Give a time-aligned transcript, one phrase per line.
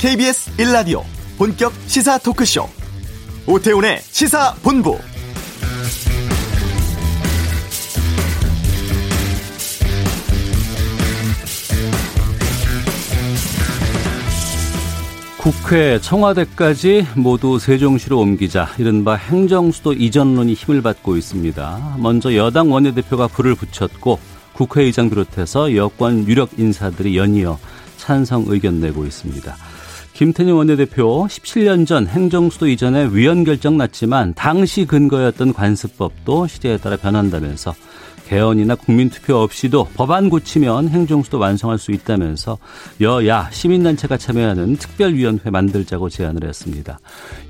[0.00, 1.02] KBS 1라디오
[1.36, 2.66] 본격 시사 토크쇼
[3.46, 4.98] 오태훈의 시사본부
[15.36, 21.96] 국회, 청와대까지 모두 세종시로 옮기자 이른바 행정수도 이전론이 힘을 받고 있습니다.
[21.98, 24.18] 먼저 여당 원내대표가 불을 붙였고
[24.54, 27.58] 국회의장 비롯해서 여권 유력 인사들이 연이어
[27.98, 29.69] 찬성 의견 내고 있습니다.
[30.20, 37.74] 김태년 원내대표 17년 전 행정수도 이전에 위헌 결정 났지만 당시 근거였던 관습법도 시대에 따라 변한다면서
[38.26, 42.58] 개헌이나 국민투표 없이도 법안 고치면 행정수도 완성할 수 있다면서
[43.00, 47.00] 여야 시민단체가 참여하는 특별위원회 만들자고 제안을 했습니다.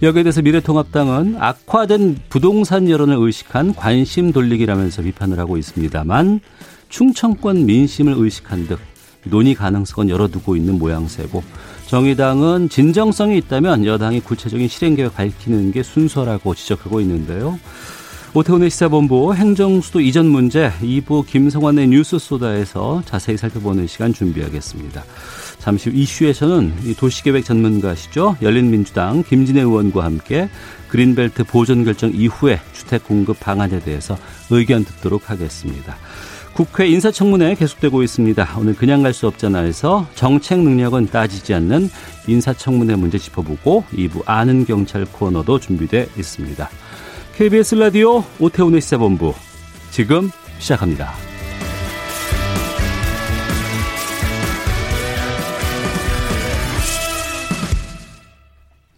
[0.00, 6.38] 여기에 대해서 미래통합당은 악화된 부동산 여론을 의식한 관심 돌리기라면서 비판을 하고 있습니다만
[6.88, 8.78] 충청권 민심을 의식한 듯
[9.24, 11.42] 논의 가능성은 열어두고 있는 모양새고
[11.86, 17.58] 정의당은 진정성이 있다면 여당이 구체적인 실행 계획 밝히는 게 순서라고 지적하고 있는데요.
[18.32, 25.02] 오태훈의 시사본부 행정수도 이전 문제 2부 김성환의 뉴스 소다에서 자세히 살펴보는 시간 준비하겠습니다.
[25.58, 28.36] 잠시 후 이슈에서는 도시계획 전문가시죠.
[28.40, 30.48] 열린민주당 김진애 의원과 함께
[30.88, 34.16] 그린벨트 보존 결정 이후에 주택 공급 방안에 대해서
[34.48, 35.96] 의견 듣도록 하겠습니다.
[36.60, 38.46] 국회 인사청문회 계속되고 있습니다.
[38.58, 41.88] 오늘 그냥 갈 수 없잖아에서 정책 능력은 따지지 않는
[42.26, 46.68] 인사청문회 문제 짚어보고 2부 아는 경찰 코너도 준비돼 있습니다.
[47.38, 49.32] KBS 라디오 오태훈의 시사본부
[49.90, 51.29] 지금 시작합니다.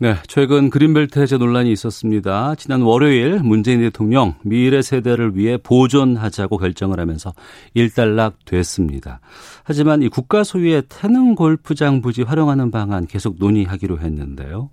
[0.02, 2.56] 네, 최근 그린벨트 해제 논란이 있었습니다.
[2.56, 7.32] 지난 월요일 문재인 대통령 미래 세대를 위해 보존하자고 결정을 하면서
[7.74, 9.20] 일단락 됐습니다.
[9.62, 14.70] 하지만 이 국가 소유의 태릉 골프장 부지 활용하는 방안 계속 논의하기로 했는데요.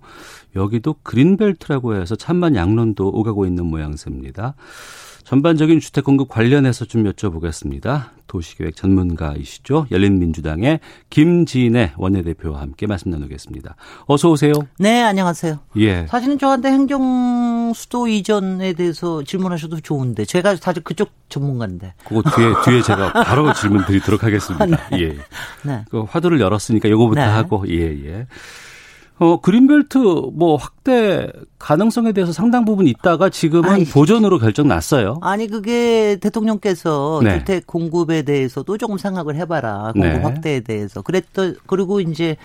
[0.56, 4.54] 여기도 그린벨트라고 해서 찬반 양론도 오가고 있는 모양새입니다.
[5.24, 8.06] 전반적인 주택 공급 관련해서 좀 여쭤보겠습니다.
[8.26, 9.86] 도시계획 전문가이시죠.
[9.90, 13.76] 열린민주당의 김진애 원내대표와 함께 말씀 나누겠습니다.
[14.06, 14.52] 어서 오세요.
[14.78, 15.58] 네, 안녕하세요.
[15.76, 16.06] 예.
[16.08, 21.94] 사실은 저한테 행정 수도 이전에 대해서 질문하셔도 좋은데 제가 사실 그쪽 전문가인데.
[22.04, 24.66] 그거 뒤에 뒤에 제가 바로 질문 드리도록 하겠습니다.
[24.90, 25.00] 네.
[25.00, 25.16] 예.
[25.62, 25.84] 네.
[25.90, 27.26] 그 화두를 열었으니까 요거부터 네.
[27.26, 28.26] 하고 예, 예.
[29.20, 29.98] 어, 그린벨트
[30.32, 35.18] 뭐 확대 가능성에 대해서 상당 부분 있다가 지금은 아니, 보전으로 결정 났어요.
[35.20, 37.38] 아니 그게 대통령께서 네.
[37.38, 40.18] 주택 공급에 대해서도 조금 생각을 해봐라 공급 네.
[40.20, 42.38] 확대에 대해서 그랬더 그리고 이제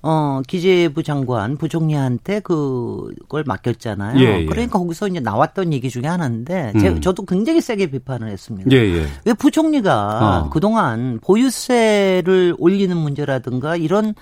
[0.00, 4.18] 어 기재부 장관 부총리한테 그걸 맡겼잖아요.
[4.18, 4.46] 예, 예.
[4.46, 6.80] 그러니까 거기서 이제 나왔던 얘기 중에 하나인데 음.
[6.80, 8.70] 제, 저도 굉장히 세게 비판을 했습니다.
[8.72, 9.06] 예, 예.
[9.26, 10.50] 왜 부총리가 어.
[10.50, 14.14] 그동안 보유세를 올리는 문제라든가 이런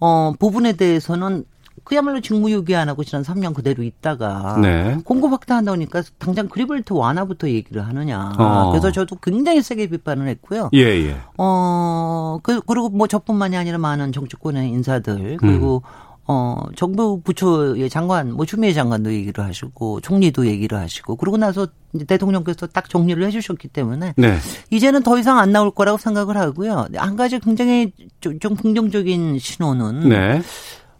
[0.00, 1.44] 어, 부분에 대해서는
[1.84, 4.98] 그야말로 직무유기 안 하고 지난 3년 그대로 있다가 네.
[5.04, 8.32] 공급 확대한다니까 당장 그리벨트 완화부터 얘기를 하느냐.
[8.38, 8.70] 어.
[8.70, 10.70] 그래서 저도 굉장히 세게 비판을 했고요.
[10.74, 11.16] 예, 예.
[11.38, 16.15] 어, 그, 그리고 뭐 저뿐만이 아니라 많은 정치권의 인사들 그리고 음.
[16.28, 22.04] 어, 정부 부처의 장관, 뭐 추미애 장관도 얘기를 하시고, 총리도 얘기를 하시고, 그러고 나서 이제
[22.04, 24.38] 대통령께서 딱 정리를 해 주셨기 때문에, 네.
[24.70, 26.88] 이제는 더 이상 안 나올 거라고 생각을 하고요.
[26.96, 30.42] 한 가지 굉장히 좀, 좀 긍정적인 신호는, 네.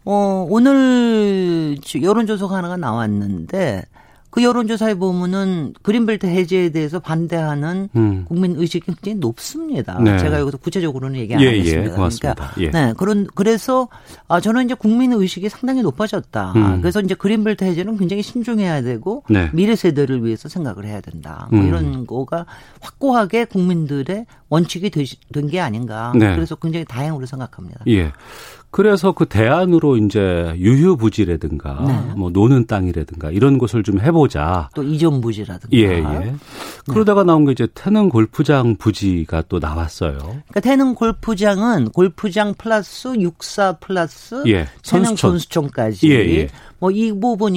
[0.05, 3.83] 어, 오늘 여론조사가 하나가 나왔는데,
[4.37, 8.27] 그 여론조사에 보면은 그린벨트 해제에 대해서 반대하는 음.
[8.29, 9.99] 국민 의식이 굉장히 높습니다.
[9.99, 10.19] 네.
[10.19, 11.81] 제가 여기서 구체적으로는 얘기 안 예, 하겠습니다.
[11.81, 12.71] 예, 그러니까 예.
[12.71, 13.89] 네 그런 그래서
[14.29, 16.53] 아 저는 이제 국민 의식이 상당히 높아졌다.
[16.55, 16.81] 음.
[16.83, 19.49] 그래서 이제 그린벨트 해제는 굉장히 신중해야 되고 네.
[19.55, 21.49] 미래 세대를 위해서 생각을 해야 된다.
[21.51, 21.69] 뭐 음.
[21.69, 22.45] 이런 거가
[22.83, 26.13] 확고하게 국민들의 원칙이 된 게 아닌가.
[26.15, 26.35] 네.
[26.35, 27.81] 그래서 굉장히 다행으로 생각합니다.
[27.87, 28.13] 예.
[28.71, 32.15] 그래서 그 대안으로 이제 유휴부지라든가 네.
[32.17, 34.69] 뭐 노는 땅이라든가 이런 것을 좀 해보자.
[34.75, 35.75] 또 이전 부지라든가.
[35.77, 36.01] 예, 예.
[36.01, 36.35] 네.
[36.89, 40.19] 그러다가 나온 게 이제 태릉 골프장 부지가 또 나왔어요.
[40.19, 44.67] 그러니까 태릉 골프장은 골프장 플러스 육사 플러스 예.
[44.85, 46.11] 태릉 선수촌 까지.
[46.11, 46.49] 예, 예.
[46.79, 47.13] 뭐이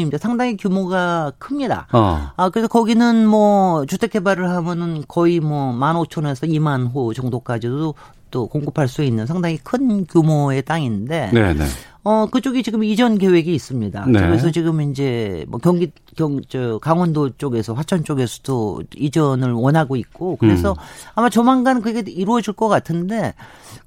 [0.08, 1.88] 이제 상당히 규모가 큽니다.
[1.92, 2.32] 어.
[2.36, 7.94] 아 그래서 거기는 뭐 주택 개발을 하면은 거의 뭐 15,000에서 2만 호 정도까지도
[8.32, 11.54] 또 공급할 수 있는 상당히 큰 규모의 땅인데 네네.
[11.54, 11.66] 네.
[12.04, 14.06] 어 그쪽이 지금 이전 계획이 있습니다.
[14.08, 14.20] 네.
[14.20, 20.72] 그래서 지금 이제 뭐 경기 경 저 강원도 쪽에서 화천 쪽에서도 이전을 원하고 있고 그래서
[20.72, 20.76] 음.
[21.16, 23.34] 아마 조만간 그게 이루어질 것 같은데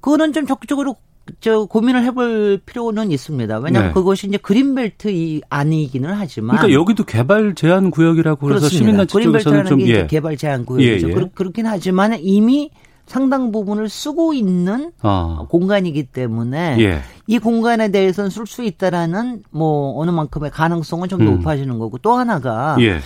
[0.01, 0.95] 그거는 좀 적극적으로
[1.39, 3.59] 저 고민을 해볼 필요는 있습니다.
[3.59, 3.93] 왜냐하면 네.
[3.93, 9.81] 그것이 이제 그린벨트 이 아니기는 하지만 그러니까 여기도 개발 제한 구역이라고 그래서 시민단체 쪽에서는 좀
[9.81, 10.05] 예.
[10.07, 11.07] 개발 제한 구역이죠.
[11.07, 11.25] 예, 예.
[11.33, 12.71] 그렇 긴 하지만 이미
[13.13, 15.45] 상당 부분을 쓰고 있는 어.
[15.47, 17.01] 공간이기 때문에 예.
[17.27, 21.25] 이 공간에 대해서는 쓸 수 있다라는 뭐 어느 만큼의 가능성은 좀 음.
[21.25, 23.01] 높아지는 거고 또 하나가 예.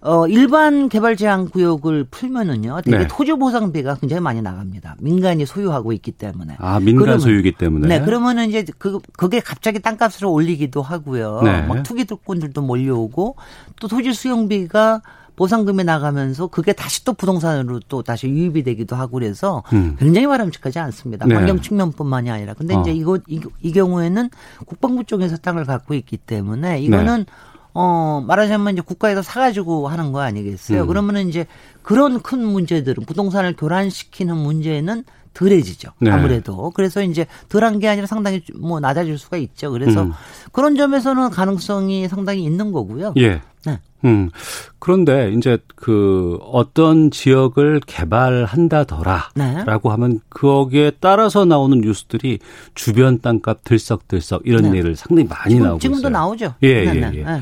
[0.00, 3.06] 어, 일반 개발 제한 구역을 풀면은요, 되게 네.
[3.08, 4.96] 토지 보상비가 굉장히 많이 나갑니다.
[5.00, 6.54] 민간이 소유하고 있기 때문에.
[6.58, 7.88] 아, 민간 그러면, 소유이기 때문에.
[7.88, 11.40] 네, 그러면은 이제 그, 그게 갑자기 땅값을 올리기도 하고요.
[11.42, 11.62] 네.
[11.62, 13.36] 막 투기꾼들도 몰려오고
[13.80, 15.02] 또 토지 수용비가
[15.36, 19.96] 보상금이 나가면서 그게 다시 또 부동산으로 또 다시 유입이 되기도 하고 그래서 음.
[19.98, 21.26] 굉장히 바람직하지 않습니다.
[21.26, 21.34] 네.
[21.34, 22.54] 환경 측면뿐만이 아니라.
[22.54, 22.80] 근데 어.
[22.80, 24.30] 이제 이거 이, 이, 경우에는
[24.64, 27.32] 국방부 쪽에서 땅을 갖고 있기 때문에 이거는 네.
[27.74, 30.82] 어, 말하자면 이제 국가에서 사가지고 하는 거 아니겠어요?
[30.82, 30.86] 음.
[30.86, 31.46] 그러면은 이제
[31.82, 35.04] 그런 큰 문제들은 부동산을 교란시키는 문제는
[35.36, 35.90] 덜해지죠.
[36.00, 36.10] 네.
[36.10, 36.70] 아무래도.
[36.70, 39.70] 그래서 이제 덜한 게 아니라 상당히 뭐 낮아질 수가 있죠.
[39.70, 40.12] 그래서 음.
[40.50, 43.12] 그런 점에서는 가능성이 상당히 있는 거고요.
[43.18, 43.42] 예.
[43.66, 43.78] 네.
[44.06, 44.30] 음.
[44.78, 49.64] 그런데 이제 그 어떤 지역을 개발한다더라라고 네.
[49.66, 52.38] 하면 거기에 따라서 나오는 뉴스들이
[52.74, 54.78] 주변 땅값 들썩들썩 이런 네.
[54.78, 56.12] 일을 상당히 많이 지금, 나오고 지금도 있어요.
[56.12, 56.54] 나오죠.
[56.62, 57.10] 예, 네, 예, 네.
[57.14, 57.24] 예.
[57.24, 57.40] 네.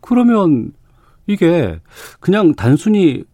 [0.00, 0.72] 그러면
[1.26, 1.80] 이게
[2.20, 3.24] 그냥 단순히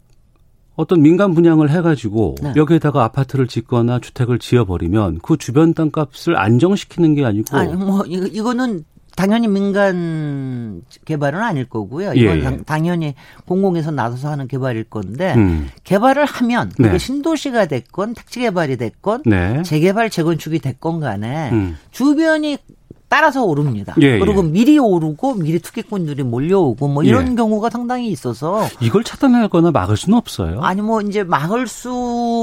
[0.76, 2.52] 어떤 민간 분양을 해가지고 네.
[2.56, 8.84] 여기에다가 아파트를 짓거나 주택을 지어버리면 그 주변 땅값을 안정시키는 게 아니고 아니 뭐 이거, 이거는
[9.16, 12.14] 당연히 민간 개발은 아닐 거고요.
[12.14, 12.44] 이건 예.
[12.44, 12.56] 예.
[12.66, 13.14] 당연히
[13.46, 15.68] 공공에서 나서서 하는 개발일 건데 음.
[15.84, 16.98] 개발을 하면 그게 네.
[16.98, 19.62] 신도시가 됐건 택지 개발이 됐건 네.
[19.62, 21.76] 재개발 재건축이 됐건 간에 음.
[21.92, 22.58] 주변이
[23.14, 23.94] 따라서 오릅니다.
[24.00, 24.48] 예, 그리고 예.
[24.48, 27.34] 미리 오르고 미리 투기꾼들이 몰려오고 뭐 이런 예.
[27.36, 30.60] 경우가 상당히 있어서 이걸 차단하거나 막을 수는 없어요.
[30.62, 31.88] 아니 뭐 이제 막을 수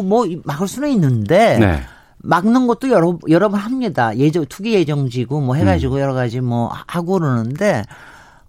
[0.01, 1.81] 뭐 막을 수는 있는데 네.
[2.19, 4.15] 막는 것도 여러 여러 번 합니다.
[4.17, 5.99] 예정 투기 예정지고 뭐 해가지고 음.
[5.99, 7.83] 여러 가지 뭐 하고 그러는데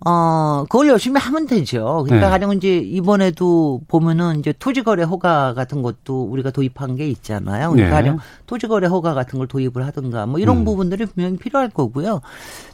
[0.05, 2.05] 어, 그걸 열심히 하면 되죠.
[2.05, 2.31] 그러니까 네.
[2.31, 7.71] 가령 이제 이번에도 보면은 이제 토지거래 허가 같은 것도 우리가 도입한 게 있잖아요.
[7.71, 7.91] 그러니까 네.
[7.91, 10.65] 가령 토지거래 허가 같은 걸 도입을 하든가 뭐 이런 음.
[10.65, 12.21] 부분들이 분명히 필요할 거고요.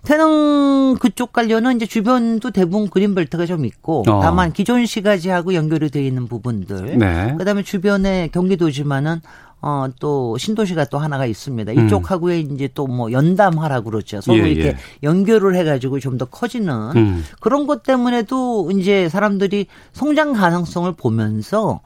[0.05, 4.21] 태릉 그쪽 관련은 이제 주변도 대부분 그린벨트가 좀 있고 어.
[4.21, 6.99] 다만 기존 시가지하고 연결이 되어 있는 부분들.
[6.99, 7.35] 네.
[7.37, 9.21] 그다음에 주변에 경기도지만은
[9.61, 11.73] 어, 또 신도시가 또 하나가 있습니다.
[11.73, 11.87] 음.
[11.87, 14.21] 이쪽하고의 이제 또 뭐 연담하라고 그러죠.
[14.21, 14.77] 서로 예, 이렇게 예.
[15.03, 17.25] 연결을 해가지고 좀 더 커지는 음.
[17.41, 21.81] 그런 것 때문에도 이제 사람들이 성장 가능성을 보면서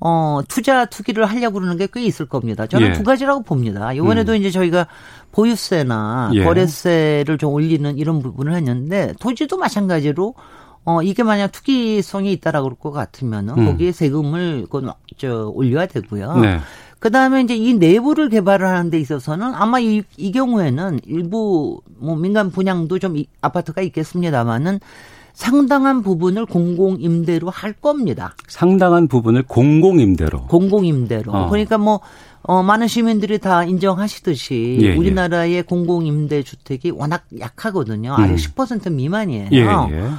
[0.00, 2.66] 어, 투자 투기를 하려고 그러는 게 꽤 있을 겁니다.
[2.66, 2.92] 저는 예.
[2.92, 3.92] 두 가지라고 봅니다.
[3.92, 4.36] 이번에도 음.
[4.36, 4.86] 이제 저희가
[5.32, 6.44] 보유세나 예.
[6.44, 10.34] 거래세를 좀 올리는 이런 부분을 했는데 토지도 마찬가지로
[10.84, 13.66] 어, 이게 만약 투기성이 있다라고 그럴 것 같으면은 음.
[13.66, 14.66] 거기에 세금을
[15.18, 16.36] 저 올려야 되고요.
[16.38, 16.60] 네.
[16.98, 22.16] 그 다음에 이제 이 내부를 개발을 하는 데 있어서는 아마 이, 이 경우에는 일부 뭐
[22.16, 24.80] 민간 분양도 좀 아파트가 있겠습니다만은
[25.38, 28.34] 상당한 부분을 공공 임대로 할 겁니다.
[28.48, 30.48] 상당한 부분을 공공 임대로.
[30.48, 31.32] 공공 임대로.
[31.32, 31.48] 어.
[31.48, 32.00] 그러니까 뭐,
[32.42, 34.96] 어, 많은 시민들이 다 인정하시듯이 예, 예.
[34.96, 35.62] 우리나라의 예.
[35.62, 38.14] 공공 임대 주택이 워낙 약하거든요.
[38.14, 38.34] 아래 음.
[38.34, 39.48] 10% 미만이에요.
[39.52, 40.10] 예, 예.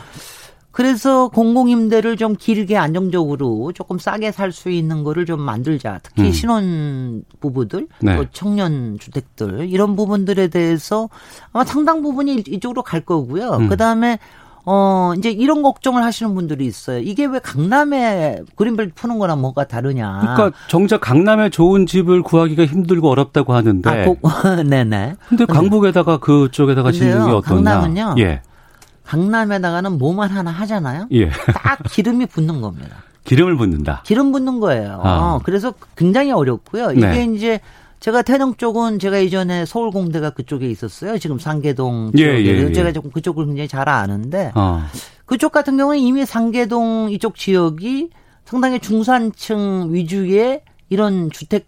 [0.71, 5.99] 그래서 공공임대를 좀 길게 안정적으로 조금 싸게 살 수 있는 거를 좀 만들자.
[6.03, 6.31] 특히 음.
[6.31, 8.15] 신혼 부부들, 네.
[8.15, 11.09] 또 청년 주택들 이런 부분들에 대해서
[11.51, 13.51] 아마 상당 부분이 이쪽으로 갈 거고요.
[13.51, 13.69] 음.
[13.69, 14.19] 그다음에
[14.65, 16.99] 어, 이제 이런 걱정을 하시는 분들이 있어요.
[16.99, 20.19] 이게 왜 강남에 그린벨트 푸는 거랑 뭐가 다르냐.
[20.21, 23.89] 그러니까 정작 강남에 좋은 집을 구하기가 힘들고 어렵다고 하는데.
[23.89, 24.17] 아, 고,
[24.69, 25.15] 네네.
[25.27, 27.63] 근데 강북에다가 그쪽에다가 짓는 게 어떠냐.
[27.63, 28.15] 강남은요.
[28.19, 28.41] 예.
[29.09, 31.07] 강남에다가는 뭐만 하나 하잖아요.
[31.11, 31.29] 예.
[31.29, 32.97] 딱 기름이 붙는 겁니다.
[33.25, 34.03] 기름을 붓는다.
[34.05, 35.01] 기름 붓는 거예요.
[35.03, 35.35] 아.
[35.35, 36.91] 어, 그래서 굉장히 어렵고요.
[36.91, 37.33] 이게 네.
[37.35, 37.59] 이제
[37.99, 41.17] 제가 태릉 쪽은 제가 이전에 서울공대가 그쪽에 있었어요.
[41.17, 42.45] 지금 상계동 예, 쪽에.
[42.45, 44.83] 예, 예, 제가 조금 그쪽을 굉장히 잘 아는데 어.
[45.25, 48.11] 그쪽 같은 경우는 이미 상계동 이쪽 지역이
[48.45, 51.67] 상당히 중산층 위주의 이런 주택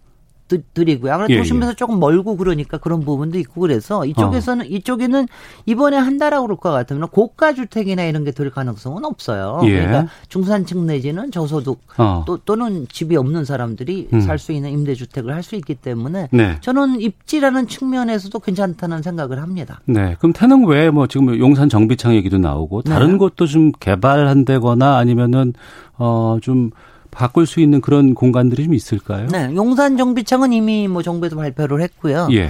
[0.73, 1.13] 드리고요.
[1.13, 1.75] 아무래도 예, 도심에서 예.
[1.75, 4.67] 조금 멀고 그러니까 그런 부분도 있고 그래서 이쪽에서는 어.
[4.67, 5.27] 이쪽에는
[5.65, 9.59] 이번에 한다라고 그럴 것 같으면 고가 주택이나 이런 게 될 가능성은 없어요.
[9.65, 9.71] 예.
[9.71, 12.23] 그러니까 중산층 내지는 저소득 어.
[12.25, 14.21] 또 또는 집이 없는 사람들이 음.
[14.21, 16.57] 살수 있는 임대 주택을 할 수 있기 때문에 네.
[16.61, 19.81] 저는 입지라는 측면에서도 괜찮다는 생각을 합니다.
[19.85, 20.15] 네.
[20.19, 23.17] 그럼 태릉 외에 뭐 지금 용산 정비창 얘기도 나오고 다른 네.
[23.17, 25.53] 곳도 좀 개발한다거나 아니면은
[25.97, 26.71] 어좀
[27.11, 29.27] 바꿀 수 있는 그런 공간들이 좀 있을까요?
[29.27, 32.29] 네, 용산 정비청은 이미 뭐 정부에도 발표를 했고요.
[32.31, 32.49] 예.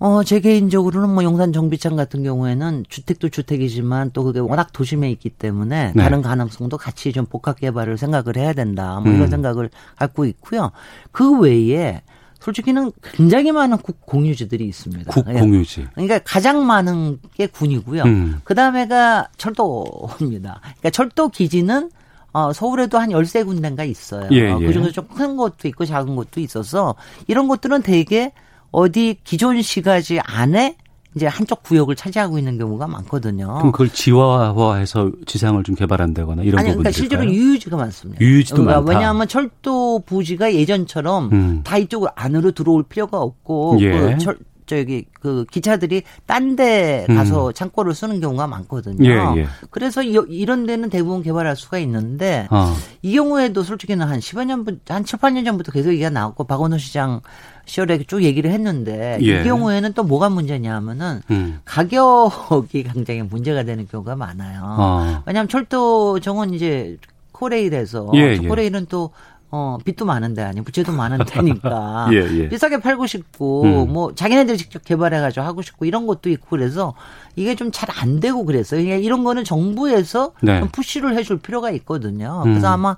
[0.00, 5.28] 어, 제 개인적으로는 뭐 용산 정비창 같은 경우에는 주택도 주택이지만 또 그게 워낙 도심에 있기
[5.30, 6.02] 때문에 네.
[6.02, 9.00] 다른 가능성도 같이 좀 복합 개발을 생각을 해야 된다.
[9.00, 9.30] 뭐 이런 음.
[9.30, 10.70] 생각을 갖고 있고요.
[11.10, 12.02] 그 외에
[12.38, 15.12] 솔직히는 굉장히 많은 국 공유지들이 있습니다.
[15.12, 15.88] 국 공유지.
[15.94, 18.04] 그러니까 가장 많은 게 군이고요.
[18.04, 18.40] 음.
[18.44, 20.60] 그 다음에가 철도입니다.
[20.62, 21.90] 그러니까 철도 기지는
[22.38, 24.28] 어, 서울에도 한 열세 군데인가 있어요.
[24.30, 24.66] 예, 예.
[24.66, 26.94] 그중에서 좀큰 것도 있고 작은 것도 있어서
[27.26, 28.32] 이런 것들은 대개
[28.70, 30.76] 어디 기존 시가지 안에
[31.14, 33.46] 이제 한쪽 구역을 차지하고 있는 경우가 많거든요.
[33.58, 38.20] 그럼 그걸 지화화해서 지상을 좀 개발한다거나 이런 아니, 그러니까 실제로 유유지가 많습니다.
[38.20, 38.92] 유유지도 그러니까 많다.
[38.92, 41.60] 왜냐하면 철도 부지가 예전처럼 음.
[41.64, 43.90] 다 이쪽으로 안으로 들어올 필요가 없고 예.
[43.90, 44.38] 그 철,
[44.68, 47.52] 저기 그 기차들이 딴 데 가서 음.
[47.52, 49.08] 창고를 쓰는 경우가 많거든요.
[49.08, 49.46] 예, 예.
[49.70, 52.74] 그래서 이, 런 데는 대부분 개발할 수가 있는데 어.
[53.02, 57.20] 이 경우에도 솔직히는 한 10여 년부터 한 7, 8년 전부터 계속 얘기가 나왔고 박원호 시장
[57.66, 59.40] 시절에 쭉 얘기를 했는데 예.
[59.40, 61.60] 이 경우에는 또 뭐가 문제냐면은 음.
[61.64, 64.62] 가격이 굉장히 문제가 되는 경우가 많아요.
[64.64, 65.22] 어.
[65.26, 66.96] 왜냐하면 철도 정은 이제
[67.32, 68.36] 코레일에서 예, 예.
[68.36, 69.10] 코레일은 또
[69.50, 72.48] 어, 빚도 많은데 아니 부채도 많은 데니까 예, 예.
[72.48, 73.92] 비싸게 팔고 싶고 음.
[73.92, 76.94] 뭐 자기네들이 직접 개발해 가지고 하고 싶고 이런 것도 있고 그래서
[77.36, 78.82] 이게 좀 잘 안 되고 그랬어요.
[78.82, 80.60] 그러니까 이런 거는 정부에서 네.
[80.60, 82.42] 좀 푸시를 해줄 필요가 있거든요.
[82.44, 82.52] 음.
[82.52, 82.96] 그래서 아마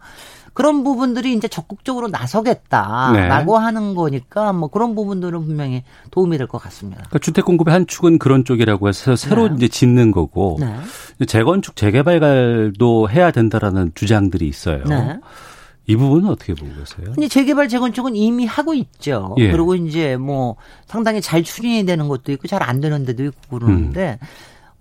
[0.52, 3.64] 그런 부분들이 이제 적극적으로 나서겠다라고 네.
[3.64, 7.02] 하는 거니까 뭐 그런 부분들은 분명히 도움이 될 것 같습니다.
[7.02, 9.54] 그러니까 주택 공급의 한 축은 그런 쪽이라고 해서 새로 네.
[9.56, 10.74] 이제 짓는 거고 네.
[11.26, 14.82] 재건축 재개발도 해야 된다라는 주장들이 있어요.
[15.90, 15.92] 네.
[15.92, 17.14] 이 부분은 어떻게 보고 계세요?
[17.18, 19.34] 이제 재개발 재건축은 이미 하고 있죠.
[19.38, 19.50] 예.
[19.50, 20.56] 그리고 이제 뭐
[20.86, 24.26] 상당히 잘 추진이 되는 것도 있고 잘 안 되는 데도 있고 그러는데 음.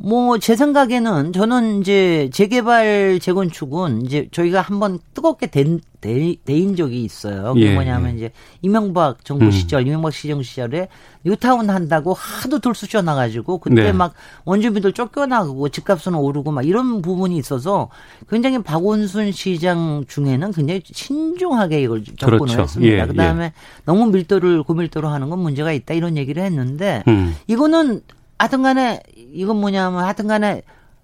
[0.01, 7.03] 뭐 제 생각에는 저는 이제 재개발 재건축은 이제 저희가 한번 뜨겁게 된 대, 대인 적이
[7.03, 7.53] 있어요.
[7.53, 8.15] 그게 예, 뭐냐면 예.
[8.15, 9.51] 이제 이명박 정부 음.
[9.51, 10.87] 시절, 이명박 시정 시절에
[11.25, 13.91] 뉴타운 한다고 하도 돌수쇼 나가지고 그때 네.
[13.91, 14.13] 막
[14.45, 17.89] 원주민들 쫓겨나고 집값은 오르고 막 이런 부분이 있어서
[18.29, 22.61] 굉장히 박원순 시장 중에는 굉장히 신중하게 이걸 접근을 그렇죠.
[22.61, 22.93] 했습니다.
[22.93, 23.53] 예, 그다음에 예.
[23.83, 27.35] 너무 밀도를 고밀도로 하는 건 문제가 있다 이런 얘기를 했는데 음.
[27.47, 28.01] 이거는
[28.37, 29.01] 하여튼 간에
[29.33, 30.62] 이건 뭐냐면 하여튼 간에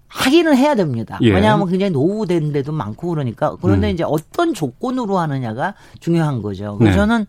[0.08, 1.18] 하기는 해야 됩니다.
[1.22, 1.32] 예.
[1.32, 3.56] 왜냐하면 굉장히 노후된 데도 많고 그러니까.
[3.60, 3.94] 그런데 음.
[3.94, 6.76] 이제 어떤 조건으로 하느냐가 중요한 거죠.
[6.78, 6.96] 그래서 네.
[6.96, 7.26] 저는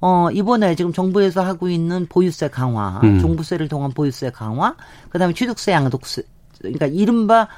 [0.00, 3.20] 어, 이번에 지금 정부에서 하고 있는 보유세 강화, 음.
[3.20, 4.74] 종부세를 통한 보유세 강화,
[5.10, 6.22] 그 다음에 취득세 양도세,
[6.58, 7.48] 그러니까 이른바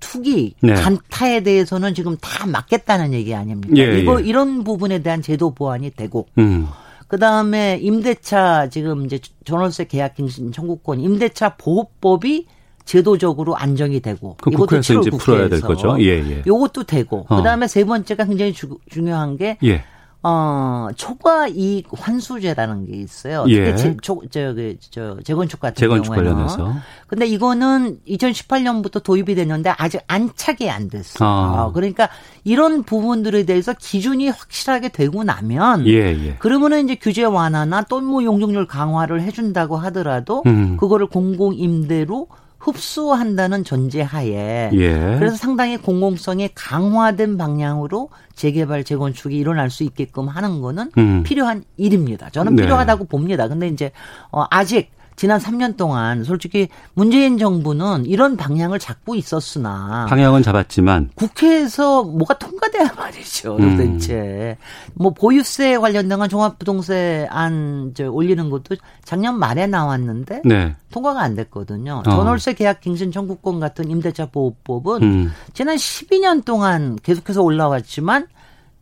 [0.00, 0.74] 투기, 네.
[0.74, 3.74] 간타에 대해서는 지금 다 막겠다는 얘기 아닙니까?
[3.76, 4.24] 예, 이거, 예.
[4.24, 6.66] 이런 부분에 대한 제도 보완이 되고, 음.
[7.10, 12.46] 그 다음에 임대차 지금 이제 전월세 계약갱신 청구권 임대차 보호법이
[12.84, 15.96] 제도적으로 안정이 되고 이것도 이제 풀어야 될 거죠.
[15.98, 16.42] 예, 예.
[16.46, 17.36] 요것도 되고 어.
[17.38, 19.82] 그다음에 세 번째가 굉장히 주, 중요한 게 예.
[20.22, 23.46] 어, 초과 이익 환수제라는 게 있어요.
[23.48, 23.74] 예.
[23.76, 26.34] 제, 초, 저, 그, 저, 재건축 같은 재건축 경우에는.
[26.34, 26.74] 관련해서.
[27.06, 31.26] 근데 이거는 2018년부터 도입이 됐는데 아직 안착이 안 됐어요.
[31.28, 31.72] 아.
[31.72, 32.10] 그러니까
[32.44, 35.86] 이런 부분들에 대해서 기준이 확실하게 되고 나면.
[35.86, 36.34] 예, 예.
[36.38, 40.76] 그러면은 이제 규제 완화나 또 뭐 용적률 강화를 해준다고 하더라도 음.
[40.78, 42.26] 그거를 공공임대로
[42.60, 45.16] 흡수한다는 전제하에 예.
[45.18, 51.22] 그래서 상당히 공공성이 강화된 방향으로 재개발 재건축이 일어날 수 있게끔 하는 거는 음.
[51.24, 52.28] 필요한 일입니다.
[52.30, 52.62] 저는 네.
[52.62, 53.48] 필요하다고 봅니다.
[53.48, 53.90] 근데 이제
[54.30, 62.04] 어 아직 지난 3년 동안 솔직히 문재인 정부는 이런 방향을 잡고 있었으나 방향은 잡았지만 국회에서
[62.04, 63.56] 뭐가 통과 돼야 말이죠.
[63.56, 63.76] 음.
[63.76, 64.92] 도대체 음.
[64.94, 70.74] 뭐 보유세 관련된 건 종합부동세 안 올리는 것도 작년 말에 나왔는데 네.
[70.90, 72.02] 통과가 안 됐거든요.
[72.06, 72.10] 어.
[72.10, 75.32] 전월세 계약 갱신 청구권 같은 임대차 보호법은 음.
[75.52, 78.26] 지난 12년 동안 계속해서 올라왔지만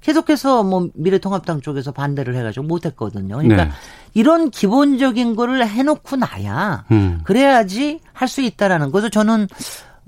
[0.00, 3.36] 계속해서 뭐 미래통합당 쪽에서 반대를 해가지고 못했거든요.
[3.38, 3.70] 그러니까 네.
[4.14, 7.20] 이런 기본적인 거를 해놓고 나야 음.
[7.24, 9.08] 그래야지 할 수 있다라는 거죠.
[9.10, 9.48] 저는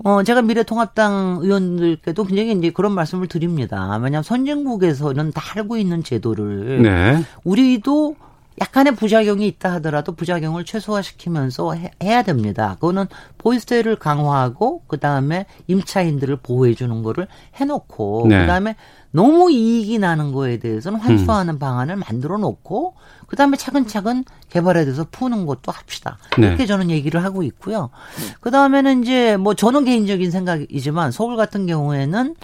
[0.03, 3.99] 어 제가 미래통합당 의원들께도 굉장히 이제 그런 말씀을 드립니다.
[4.01, 7.23] 왜냐하면 선진국에서는 다 알고 있는 제도를 네.
[7.43, 8.15] 우리도
[8.59, 12.75] 약간의 부작용이 있다 하더라도 부작용을 최소화시키면서 해, 야 됩니다.
[12.75, 17.27] 그거는 보이스테를 강화하고 그 다음에 임차인들을 보호해 주는 거를
[17.59, 18.41] 해 놓고 네.
[18.41, 18.75] 그 다음에
[19.11, 21.59] 너무 이익이 나는 거에 대해서는 환수하는 음.
[21.59, 22.95] 방안을 만들어 놓고
[23.27, 26.17] 그다음에 차근차근 개발에 대해서 푸는 것도 합시다.
[26.37, 26.47] 네.
[26.47, 27.89] 이렇게 저는 얘기를 하고 있고요.
[28.41, 32.35] 그다음에는 이제 뭐 저는 개인적인 생각이지만 서울 같은 경우에는 어,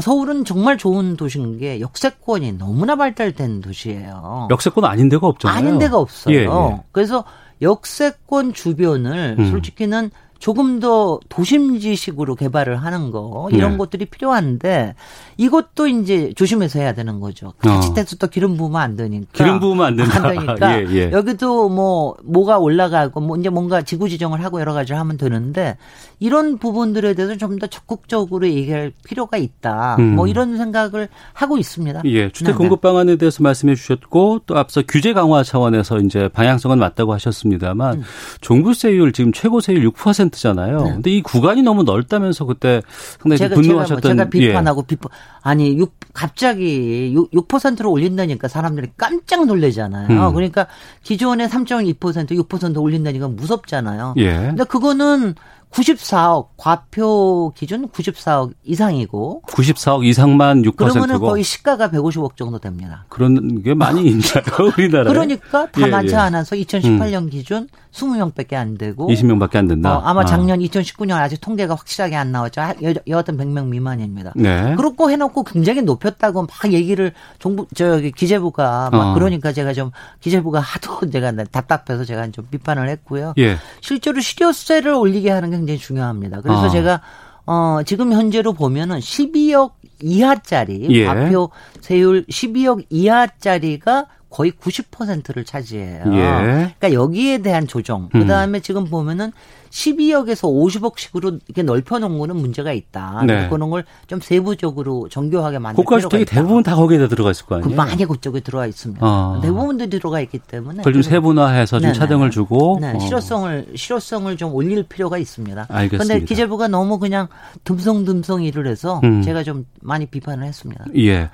[0.00, 4.48] 서울은 정말 좋은 도시인 게 역세권이 너무나 발달된 도시예요.
[4.50, 5.56] 역세권 아닌 데가 없잖아요.
[5.56, 6.34] 아닌 데가 없어요.
[6.34, 6.82] 예, 예.
[6.92, 7.24] 그래서
[7.62, 9.50] 역세권 주변을 음.
[9.50, 13.76] 솔직히는 조금 더 도심지식으로 개발을 하는 거 이런 네.
[13.78, 14.94] 것들이 필요한데
[15.38, 17.54] 이것도 이제 조심해서 해야 되는 거죠.
[17.62, 18.18] 자칫해서 어.
[18.20, 19.26] 또 기름 부으면 안 되니까.
[19.32, 20.28] 기름 부으면 안 된다.
[20.28, 21.10] 안 되니까 예, 예.
[21.12, 25.76] 여기도 뭐 뭐가 올라가고 뭐 이제 뭔가 지구 지정을 하고 여러 가지 하면 되는데
[26.20, 29.94] 이런 부분들에 대해서 좀 더 적극적으로 얘기할 필요가 있다.
[30.00, 30.16] 음.
[30.16, 32.02] 뭐 이런 생각을 하고 있습니다.
[32.06, 32.88] 예, 주택 네, 공급 네.
[32.88, 38.02] 방안에 대해서 말씀해 주셨고 또 앞서 규제 강화 차원에서 이제 방향성은 맞다고 하셨습니다만 음.
[38.40, 40.84] 종부세율 지금 최고 세율 6% 6%잖아요.
[40.84, 40.92] 네.
[40.92, 42.82] 근데 이 구간이 너무 넓다면서 그때
[43.20, 44.86] 상당히 제가, 분노하셨던 제가, 뭐 제가 비판하고 예.
[44.86, 45.10] 비판
[45.42, 50.28] 아니 6 갑자기 6, 6%로 올린다니까 사람들이 깜짝 놀래잖아요.
[50.28, 50.34] 음.
[50.34, 50.66] 그러니까
[51.02, 54.14] 기존에 3.2% 6% 올린다니까 무섭잖아요.
[54.18, 54.32] 예.
[54.32, 55.34] 근데 그거는
[55.74, 63.04] 94억 과표 기준 94억 이상이고 94억 이상만 6%고 그러면은 거의 시가가 150억 정도 됩니다.
[63.08, 64.44] 그런 게 많이 있나요,
[64.76, 65.12] 우리나라에?
[65.12, 66.18] 그러니까 다 예, 많지 예.
[66.18, 67.30] 않아서 2018년 음.
[67.30, 69.96] 기준 20명밖에 안 되고 20명밖에 안 된다.
[69.96, 70.24] 어, 아마 아.
[70.24, 70.62] 작년 아.
[70.62, 72.60] 2019년 아직 통계가 확실하게 안 나왔죠.
[73.08, 74.32] 여하튼 100명 미만입니다.
[74.36, 74.74] 네.
[74.76, 79.14] 그렇고 해놓고 굉장히 높였다고 막 얘기를 정부 저기 기재부가 막 어.
[79.14, 79.90] 그러니까 제가 좀
[80.20, 83.34] 기재부가 하도 제가 답답해서 제가 좀 비판을 했고요.
[83.38, 83.56] 예.
[83.80, 86.40] 실제로 실효세를 올리게 하는 게 굉장히 중요합니다.
[86.42, 86.68] 그래서 어.
[86.68, 87.00] 제가
[87.46, 91.04] 어, 지금 현재로 보면은 12억 이하짜리 예.
[91.04, 96.02] 과표 세율 12억 이하짜리가 거의 90%를 차지해요.
[96.06, 96.74] 예.
[96.78, 98.08] 그러니까 여기에 대한 조정.
[98.16, 98.20] 음.
[98.20, 99.30] 그다음에 지금 보면은
[99.70, 103.22] 12억에서 50억씩으로 이렇게 넓혀 놓은 거는 문제가 있다.
[103.26, 103.48] 네.
[103.48, 107.74] 그런 걸 좀 세부적으로 정교하게 만들 필요가 주택이 대부분 다 거기에 들어가 있을 거 아니에요?
[107.76, 109.00] 많이 그쪽에 들어가 있습니다.
[109.04, 109.40] 어.
[109.42, 112.92] 대부분도 들어가 있기 때문에 그걸 좀 세분화해서 좀 차등을 주고 네.
[112.94, 112.98] 어.
[112.98, 115.66] 실효성을 실효성을 좀 올릴 필요가 있습니다.
[115.68, 116.04] 알겠습니다.
[116.04, 117.28] 그런데 기재부가 너무 그냥
[117.64, 119.22] 듬성듬성 일을 해서 음.
[119.22, 120.84] 제가 좀 많이 비판을 했습니다.
[120.96, 121.30] 예.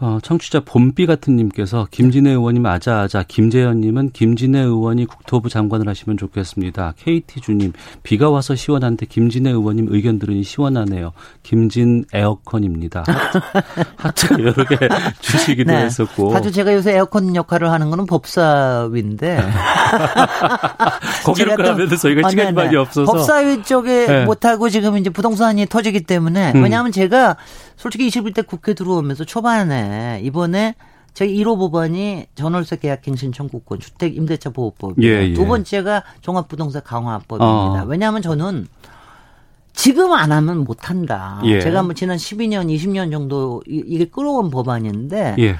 [0.00, 6.94] 어, 청취자 봄비 같은 님께서 김진애 의원님 아자아자 김재현님은 김진애 의원이 국토부 장관을 하시면 좋겠습니다.
[6.98, 7.72] KT 주님
[8.02, 11.12] 비가 와서 시원한데 김진애 의원님 의견 들으니 시원하네요.
[11.44, 13.04] 김진 에어컨입니다.
[13.96, 14.76] 하트, 하트 여러 개
[15.20, 15.84] 주시기도 네.
[15.84, 16.34] 했었고.
[16.34, 19.38] 아주 제가 요새 에어컨 역할을 하는 거는 법사위인데.
[21.24, 23.12] 거기로 가면 저희가 아, 시간이 많이 없어서.
[23.12, 24.24] 법사위 쪽에 네.
[24.24, 26.64] 못하고 지금 이제 부동산이 터지기 때문에 음.
[26.64, 27.36] 왜냐하면 제가
[27.76, 30.74] 솔직히 21대 국회 들어오면서 초반에 이번에
[31.14, 35.12] 저희 1호 법안이 전월세 계약 갱신 청구권 주택 임대차 보호법이에요.
[35.12, 35.32] 예, 예.
[35.32, 37.82] 두 번째가 종합부동산 강화법입니다.
[37.82, 37.86] 어.
[37.86, 38.66] 왜냐하면 저는
[39.72, 41.40] 지금 안 하면 못 한다.
[41.44, 41.60] 예.
[41.60, 45.56] 제가 뭐 지난 12년, 20년 정도 이게 끌어온 법안인데 예.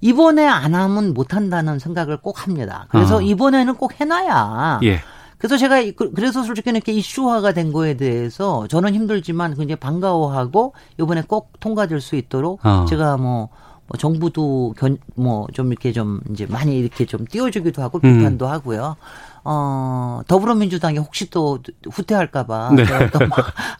[0.00, 2.86] 이번에 안 하면 못 한다는 생각을 꼭 합니다.
[2.90, 3.20] 그래서 어.
[3.20, 5.00] 이번에는 꼭 해놔야 예.
[5.40, 11.22] 그래서 제가 그, 그래서 솔직히 이렇게 이슈화가 된 거에 대해서 저는 힘들지만 굉장히 반가워하고 이번에
[11.26, 12.84] 꼭 통과될 수 있도록 어.
[12.86, 13.48] 제가 뭐,
[13.86, 14.74] 뭐 정부도
[15.14, 18.18] 뭐좀 이렇게 좀 이제 많이 이렇게 좀 띄워주기도 하고 음.
[18.18, 18.50] 비판도 음.
[18.50, 18.96] 하고요.
[19.42, 21.58] 어, 더불어민주당이 혹시 또
[21.90, 22.72] 후퇴할까봐.
[22.76, 22.84] 네.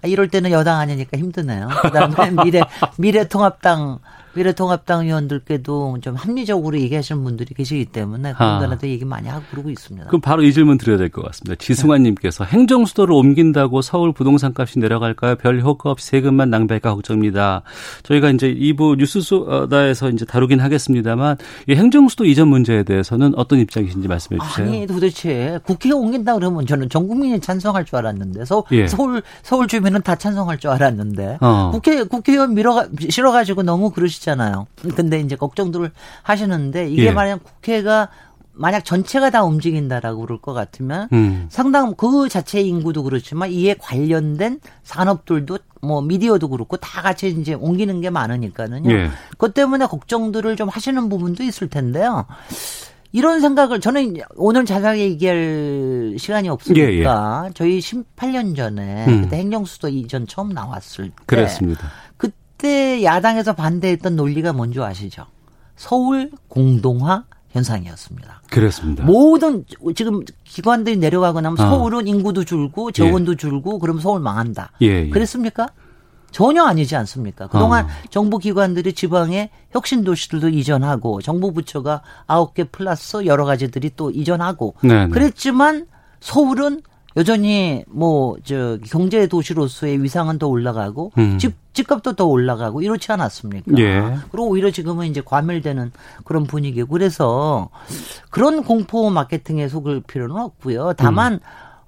[0.09, 1.69] 이럴 때는 여당 아니니까 힘드네요.
[1.83, 2.63] 그 다음에 미래,
[2.97, 3.99] 미래통합당
[4.35, 10.07] 미래통합당 의원들께도 좀 합리적으로 얘기하시는 분들이 계시기 때문에 그런 거라도 얘기 많이 하고 그러고 있습니다.
[10.09, 11.57] 그럼 바로 이 질문 드려야 될 것 같습니다.
[11.57, 12.51] 지승환님께서 네.
[12.53, 15.35] 행정수도를 옮긴다고 서울 부동산 값이 내려갈까요?
[15.37, 17.63] 별 효과 없이 세금만 낭비할까 걱정입니다.
[18.05, 21.37] 저희가 이제 2부 뉴스소다에서 이제 다루긴 하겠습니다만
[21.69, 24.67] 이 행정수도 이전 문제에 대해서는 어떤 입장이신지 말씀해 주세요.
[24.67, 28.87] 아니 도대체 국회에 옮긴다 그러면 저는 전 국민이 찬성할 줄 알았는데 서, 예.
[28.87, 31.71] 서울 서울 주민은 다 찬성할 줄 알았는데 어.
[31.73, 34.20] 국회 국회의원 밀어 실어가지고 너무 그러시.
[34.21, 34.67] 하시잖아요.
[34.95, 35.91] 근데 이제 걱정들을
[36.23, 37.11] 하시는데 이게 예.
[37.11, 38.09] 만약 국회가
[38.53, 41.47] 만약 전체가 다 움직인다라고 그럴 것 같으면 음.
[41.49, 48.01] 상당 그 자체 인구도 그렇지만 이에 관련된 산업들도 뭐 미디어도 그렇고 다 같이 이제 옮기는
[48.03, 48.91] 게 많으니까는요.
[48.93, 49.11] 예.
[49.31, 52.27] 그것 때문에 걱정들을 좀 하시는 부분도 있을 텐데요.
[53.13, 57.53] 이런 생각을 저는 오늘 자세하게 얘기할 시간이 없으니까 예, 예.
[57.55, 59.23] 저희 18년 전에 음.
[59.23, 61.89] 그때 행정수도 이전 처음 나왔을 때 그랬습니다.
[62.61, 65.25] 그때 야당에서 반대했던 논리가 뭔지 아시죠?
[65.77, 68.43] 서울 공동화 현상이었습니다.
[68.51, 69.03] 그렇습니다.
[69.05, 69.65] 모든
[69.97, 71.71] 지금 기관들이 내려가고 나면 어.
[71.71, 73.37] 서울은 인구도 줄고 재원도 예.
[73.37, 74.73] 줄고 그러면 서울 망한다.
[74.83, 75.09] 예, 예.
[75.09, 75.69] 그랬습니까?
[76.33, 77.47] 전혀 아니지 않습니까?
[77.49, 77.89] 그동안 어.
[78.11, 84.75] 정부 기관들이 지방에 혁신 도시들도 이전하고 정부 부처가 아홉 개 플러스 여러 가지들이 또 이전하고
[84.83, 85.07] 네네.
[85.07, 85.09] 네.
[85.09, 85.87] 그랬지만
[86.21, 86.83] 서울은
[87.17, 91.39] 여전히 뭐 저 경제 도시로서의 위상은 더 올라가고 음.
[91.39, 93.73] 집 집값도 더 올라가고 이렇지 않았습니까?
[93.79, 94.17] 예.
[94.31, 95.93] 그리고 오히려 지금은 이제 과밀되는
[96.25, 97.69] 그런 분위기고 그래서
[98.31, 100.95] 그런 공포 마케팅에 속을 필요는 없고요.
[100.97, 101.39] 다만 음.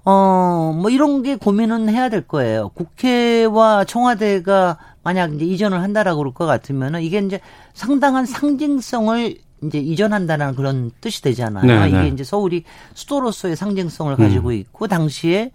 [0.05, 2.69] 어 뭐 이런 게 고민은 해야 될 거예요.
[2.69, 7.39] 국회와 청와대가 만약 이제 이전을 한다라고 그럴 것 같으면은 이게 이제
[7.73, 11.65] 상당한 상징성을 이제 이전한다는 그런 뜻이 되잖아요.
[11.65, 12.07] 네, 이게 네.
[12.09, 14.53] 이제 서울이 수도로서의 상징성을 가지고 음.
[14.53, 15.51] 있고 당시에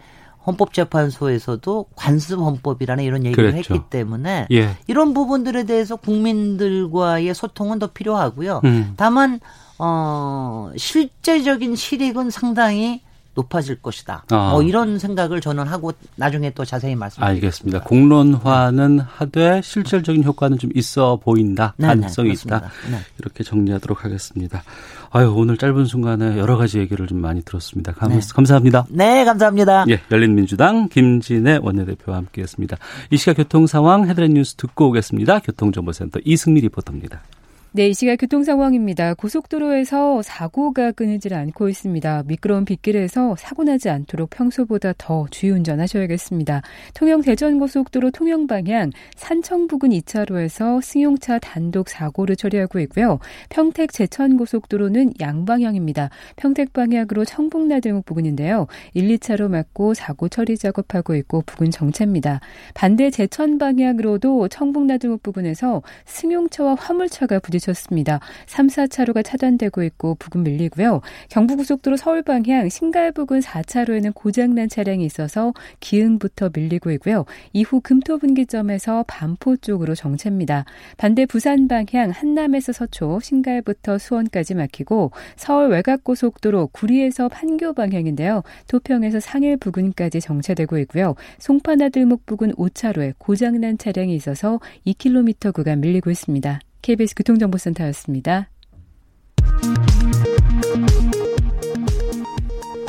[0.47, 3.75] 헌법재판소에서도 관습 헌법이라는 이런 얘기를 그랬죠.
[3.75, 4.77] 했기 때문에 예.
[4.87, 8.63] 이런 부분들에 대해서 국민들과의 소통은 더 필요하고요.
[8.65, 8.95] 음.
[8.97, 9.41] 다만
[9.79, 13.03] 어 실제적인 실익은 상당히
[13.39, 14.25] 높아질 것이다.
[14.31, 14.51] 아.
[14.51, 17.47] 뭐 이런 생각을 저는 하고 나중에 또 자세히 말씀드리겠습니다.
[17.47, 17.81] 알겠습니다.
[17.85, 21.75] 공론화는 하되 실질적인 효과는 좀 있어 보인다.
[21.77, 22.61] 네, 네 가능성이 네, 있다.
[22.91, 22.99] 네.
[23.19, 24.63] 이렇게 정리하도록 하겠습니다.
[25.11, 27.93] 아유, 오늘 짧은 순간에 여러 가지 얘기를 좀 많이 들었습니다.
[27.93, 28.21] 감, 네.
[28.35, 28.87] 감사합니다.
[28.91, 29.87] 네, 감사합니다.
[29.89, 32.77] 예, 열린민주당 김진애 원내대표와 함께 했습니다.
[33.11, 35.39] 이 시각 교통 상황 헤드렛 뉴스 듣고 오겠습니다.
[35.41, 37.23] 교통정보센터 이승미 리포터입니다.
[37.71, 39.13] 네, 이 시각 교통 상황입니다.
[39.13, 42.23] 고속도로에서 사고가 끊이질 않고 있습니다.
[42.27, 46.63] 미끄러운 빗길에서 사고 나지 않도록 평소보다 더 주의 운전하셔야겠습니다.
[46.95, 53.19] 통영 대전 고속도로 통영 방향 산청 부근 2차로에서 승용차 단독 사고를 처리하고 있고요.
[53.51, 56.09] 평택 제천 고속도로는 양방향입니다.
[56.37, 58.67] 평택 방향으로 청북나들목 부근인데요.
[58.95, 62.41] 1, 2차로 막고 사고 처리 작업하고 있고 부근 정체입니다.
[62.73, 68.21] 반대 제천 방향으로도 청북나들목 부근에서 승용차와 화물차가 부딪 부딪혔습니다.
[68.47, 71.01] 3, 4차로가 차단되고 있고 부근 밀리고요.
[71.31, 77.25] 경부고속도로 서울 방향 신갈 부근 4차로에는 고장난 차량이 있어서 기흥부터 밀리고 있고요.
[77.53, 80.65] 이후 금토 분기점에서 반포 쪽으로 정체입니다.
[80.97, 88.43] 반대 부산 방향 한남에서 서초 신갈부터 수원까지 막히고 서울 외곽고속도로 구리에서 판교 방향인데요.
[88.69, 91.15] 도평에서 상일 부근까지 정체되고 있고요.
[91.39, 96.61] 송파나들목 부근 5차로에 고장난 차량이 있어서 2km 구간 밀리고 있습니다.
[96.89, 98.49] KBS 교통정보센터였습니다.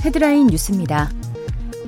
[0.06, 1.10] 헤드라인 뉴스입니다.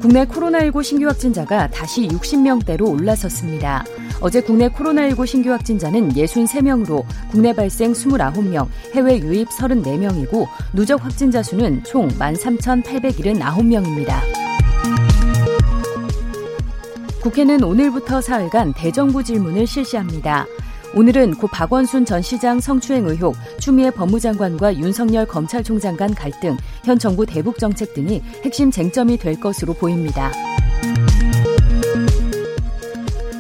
[0.02, 3.86] 국내 코로나19 신규 확진자가 다시 60명대로 올라섰습니다.
[4.19, 11.82] 어제 국내 코로나19 신규 확진자는 63명으로 국내 발생 29명, 해외 유입 34명이고 누적 확진자 수는
[11.86, 14.19] 총 13,879명입니다.
[17.21, 20.45] 국회는 오늘부터 사흘간 대정부 질문을 실시합니다.
[20.94, 27.26] 오늘은 고 박원순 전 시장 성추행 의혹, 추미애 법무장관과 윤석열 검찰총장 간 갈등, 현 정부
[27.26, 30.32] 대북 정책 등이 핵심 쟁점이 될 것으로 보입니다.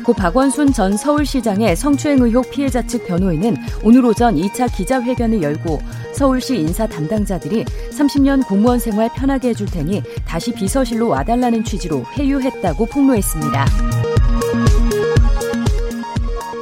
[0.05, 5.79] 고 박원순 전 서울시장의 성추행 의혹 피해자 측 변호인은 오늘 오전 2차 기자회견을 열고
[6.13, 14.00] 서울시 인사 담당자들이 30년 공무원 생활 편하게 해줄 테니 다시 비서실로 와달라는 취지로 회유했다고 폭로했습니다.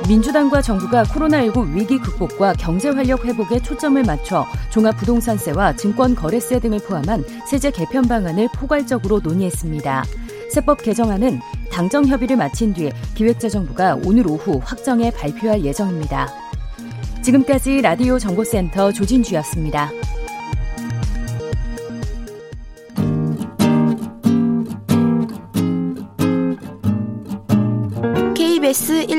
[0.10, 7.70] 민주당과 정부가 코로나19 위기 극복과 경제 활력 회복에 초점을 맞춰 종합부동산세와 증권거래세 등을 포함한 세제
[7.70, 10.04] 개편 방안을 포괄적으로 논의했습니다.
[10.52, 11.40] 세법 개정안은
[11.72, 16.28] 당정 협의를 마친 뒤 기획재정부가 오늘 오후 확정해 발표할 예정입니다.
[17.22, 19.92] 지금까지 라디오 정보센터 조진주였습니다.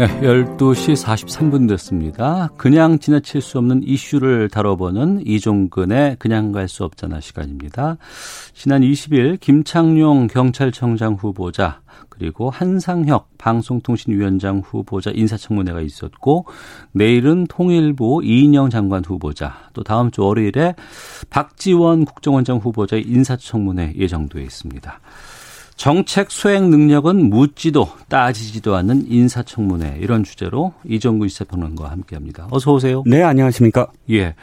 [0.00, 2.48] 네, 12시 43분 됐습니다.
[2.56, 7.98] 그냥 지나칠 수 없는 이슈를 다뤄보는 이종근의 그냥 갈 수 없잖아 시간입니다.
[8.54, 16.46] 지난 20일 김창룡 경찰청장 후보자 그리고 한상혁 방송통신위원장 후보자 인사청문회가 있었고
[16.92, 20.76] 내일은 통일부 이인영 장관 후보자 또 다음 주 월요일에
[21.28, 24.98] 박지원 국정원장 후보자 인사청문회 예정돼 있습니다.
[25.84, 32.48] 정책 수행 능력은 묻지도 따지지도 않는 인사청문회 이런 주제로 이정구 시사평론가와 함께합니다.
[32.50, 33.02] 어서 오세요.
[33.06, 33.90] 네, 안녕하십니까?
[34.10, 34.34] 예.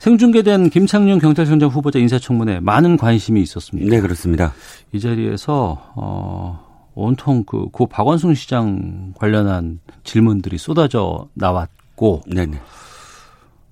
[0.00, 3.88] 생중계된 김창룡 경찰청장 후보자 인사청문회 많은 관심이 있었습니다.
[3.88, 4.52] 네, 그렇습니다.
[4.92, 6.62] 이 자리에서 어
[6.94, 12.58] 온통 그 고 박원순 시장 관련한 질문들이 쏟아져 나왔고 네네.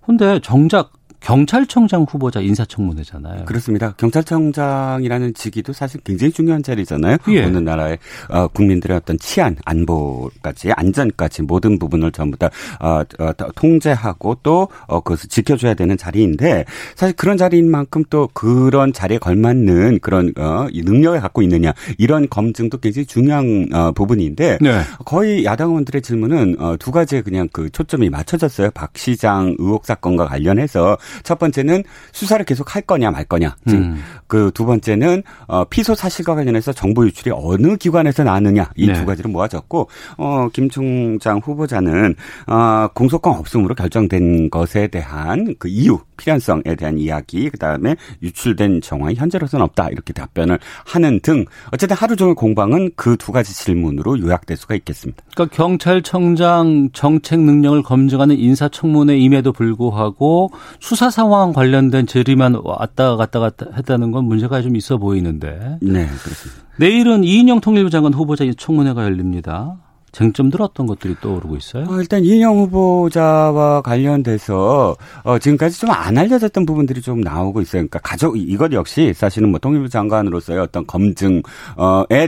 [0.06, 3.44] 근데 정작 경찰청장 후보자 인사청문회잖아요.
[3.44, 3.94] 그렇습니다.
[3.98, 7.18] 경찰청장이라는 직위도 사실 굉장히 중요한 자리잖아요.
[7.28, 7.44] 예.
[7.44, 14.38] 어느 나라의 어, 국민들의 어떤 치안, 안보까지 안전까지 모든 부분을 전부 다 어, 어, 통제하고
[14.42, 16.64] 또 어, 그것을 지켜줘야 되는 자리인데
[16.96, 22.78] 사실 그런 자리인 만큼 또 그런 자리에 걸맞는 그런 어, 능력을 갖고 있느냐 이런 검증도
[22.78, 24.80] 굉장히 중요한 어, 부분인데 네.
[25.04, 28.70] 거의 야당 의원들의 질문은 어, 두 가지에 그냥 그 초점이 맞춰졌어요.
[28.70, 33.56] 박 시장 의혹 사건과 관련해서 첫 번째는 수사를 계속 할 거냐 말 거냐.
[33.68, 34.02] 음.
[34.26, 39.04] 그두 번째는 어, 피소 사실과 관련해서 정보 유출이 어느 기관에서 나느냐 이두 네.
[39.04, 42.14] 가지를 모아졌고 어, 김 총장 후보자는
[42.46, 49.14] 어, 공소권 없음으로 결정된 것에 대한 그 이유 필연성에 대한 이야기 그 다음에 유출된 정황이
[49.14, 54.56] 현재로서는 없다 이렇게 답변을 하는 등 어쨌든 하루 종일 공방은 그 두 가지 질문으로 요약될
[54.56, 55.22] 수가 있겠습니다.
[55.34, 64.10] 그러니까 경찰청장 정책 능력을 검증하는 인사청문회임에도 불구하고 수사 상황 관련된 질의만 왔다 갔다 갔다 했다는
[64.10, 65.78] 건 문제가 좀 있어 보이는데.
[65.82, 66.62] 네, 그렇습니다.
[66.76, 69.76] 내일은 이인영 통일부 장관 후보자 청문회가 열립니다.
[70.12, 71.84] 쟁점들 어떤 것들이 떠오르고 있어요?
[71.88, 77.80] 어, 일단 이인영 후보자와 관련돼서 어, 지금까지 좀 안 알려졌던 부분들이 좀 나오고 있어요.
[77.82, 81.36] 그러니까 가족 이것 역시 사실은 뭐 통일부 장관으로서의 어떤 검증에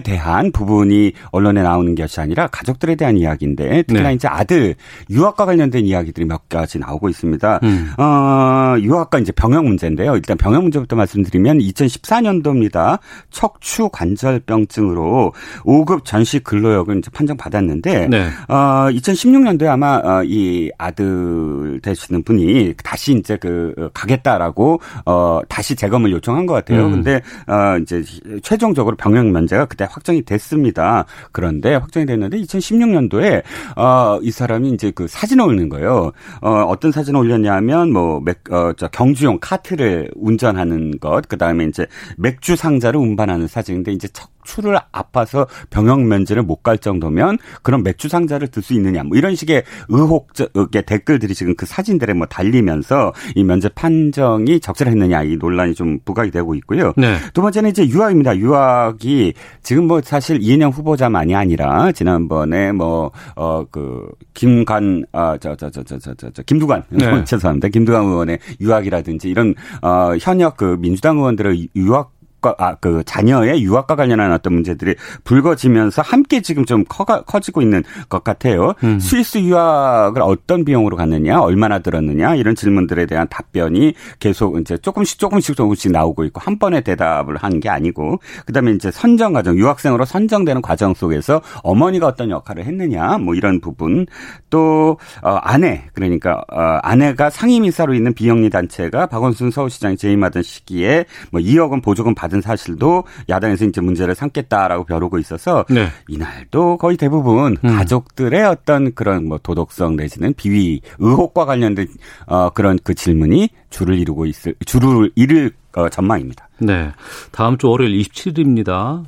[0.05, 4.15] 대한 부분이 언론에 나오는 것이 아니라 가족들에 대한 이야기인데 특히나 네.
[4.15, 4.75] 이제 아들
[5.11, 7.61] 유학과 관련된 이야기들이 몇 가지 나오고 있습니다.
[7.63, 7.93] 음.
[7.99, 10.15] 어, 유학과 이제 병역 문제인데요.
[10.17, 12.99] 일단 병역 문제부터 말씀드리면 2014년도입니다.
[13.31, 15.33] 척추 관절병증으로
[15.65, 18.29] 5급 전시 근로역을 이제 판정받았는데 있는데 네.
[18.49, 25.75] 어, 2016년도에 아마 어, 이 아들 되시는 분이 다시 이제 그 어, 가겠다라고 어, 다시
[25.75, 26.87] 재검을 요청한 것 같아요.
[26.87, 26.93] 음.
[26.93, 28.03] 근데 어, 이제
[28.43, 31.05] 최종적으로 병역 면제가 그때 확정이 됐습니다.
[31.33, 33.43] 그런데 확정이 됐는데 2016년도에
[33.77, 36.13] 어, 이 사람이 이제 그 사진을 올리는 거예요.
[36.41, 41.87] 어, 어떤 사진을 올렸냐면 뭐 맥, 어, 저 경주용 카트를 운전하는 것, 그 다음에 이제
[42.17, 48.09] 맥주 상자를 운반하는 사진인데 이제 척 추를 아파서 병역 면제를 못 갈 정도면 그런 맥주
[48.09, 53.43] 상자를 들 수 있느냐 뭐 이런 식의 의혹의 댓글들이 지금 그 사진들에 뭐 달리면서 이
[53.43, 56.93] 면제 판정이 적절했느냐 이 논란이 좀 부각이 되고 있고요.
[56.97, 57.17] 네.
[57.35, 58.37] 두 번째는 이제 유학입니다.
[58.37, 65.71] 유학이 지금 뭐 사실 이인영 후보자만이 아니라 지난번에 뭐 어 그 김관 아 저 저
[65.71, 67.25] 저 저 저 저 김두관 네.
[67.25, 67.69] 죄송합니다.
[67.69, 73.97] 김두관 의원의 유학이라든지 이런 어 현역 그 민주당 의원들의 유학 유학과 아, 그 자녀의 유학과
[73.97, 78.75] 관련한 어떤 문제들이 불거지면서 함께 지금 좀 커가, 커지고 있는 것 같아요.
[78.83, 78.99] 음.
[78.99, 85.57] 스위스 유학을 어떤 비용으로 갔느냐, 얼마나 들었느냐 이런 질문들에 대한 답변이 계속 이제 조금씩 조금씩
[85.57, 90.61] 조금씩 나오고 있고 한 번에 대답을 하는 게 아니고 그다음에 이제 선정 과정, 유학생으로 선정되는
[90.61, 94.07] 과정 속에서 어머니가 어떤 역할을 했느냐, 뭐 이런 부분
[94.51, 101.41] 또 어, 아내 그러니까 어, 아내가 상임이사로 있는 비영리 단체가 박원순 서울시장이 재임하던 시기에 뭐
[101.41, 105.89] 2억 원 보조금 받은 사실도 야당에서 이제 문제를 삼겠다라고 벼르고 있어서 네.
[106.09, 107.77] 이날도 거의 대부분 음.
[107.77, 111.89] 가족들의 어떤 그런 뭐 도덕성 내지는 비위 의혹과 관련된
[112.27, 116.49] 어 그런 그 질문이 줄을 이루고 있을 줄을 이룰 어, 전망입니다.
[116.59, 116.93] 네.
[117.31, 119.05] 다음 주 월요일 27일입니다.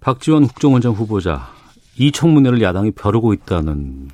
[0.00, 1.48] 박지원 국정원장 후보자
[1.96, 4.10] 이 청문회를 야당이 벼르고 있다는